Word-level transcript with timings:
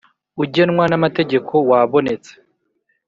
Ugenwa 0.43 0.83
n 0.87 0.93
amategeko 0.99 1.53
wabonetse 1.69 2.31